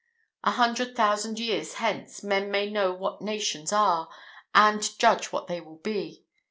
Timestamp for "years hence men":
1.39-2.49